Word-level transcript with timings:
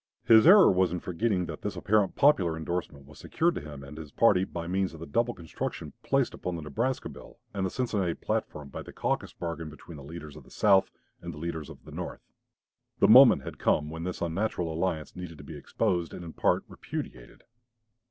His 0.23 0.47
error 0.47 0.71
was 0.71 0.91
in 0.91 0.99
forgetting 0.99 1.45
that 1.45 1.61
this 1.61 1.75
apparent 1.75 2.15
popular 2.15 2.57
indorsement 2.57 3.05
was 3.05 3.19
secured 3.19 3.53
to 3.53 3.61
him 3.61 3.83
and 3.83 3.99
his 3.99 4.09
party 4.11 4.45
by 4.45 4.65
means 4.65 4.95
of 4.95 4.99
the 4.99 5.05
double 5.05 5.35
construction 5.35 5.93
placed 6.01 6.33
upon 6.33 6.55
the 6.55 6.63
Nebraska 6.63 7.07
bill 7.07 7.37
and 7.53 7.63
the 7.63 7.69
Cincinnati 7.69 8.15
platform, 8.15 8.69
by 8.69 8.81
the 8.81 8.91
caucus 8.93 9.31
bargain 9.31 9.69
between 9.69 9.97
the 9.97 10.03
leaders 10.03 10.35
of 10.35 10.43
the 10.43 10.49
South 10.49 10.89
and 11.21 11.31
the 11.31 11.37
leaders 11.37 11.69
of 11.69 11.85
the 11.85 11.91
North. 11.91 12.23
The 12.97 13.07
moment 13.07 13.43
had 13.43 13.59
come 13.59 13.91
when 13.91 14.03
this 14.03 14.21
unnatural 14.23 14.73
alliance 14.73 15.15
needed 15.15 15.37
to 15.37 15.43
be 15.43 15.55
exposed 15.55 16.15
and 16.15 16.25
in 16.25 16.33
part 16.33 16.63
repudiated. 16.67 17.43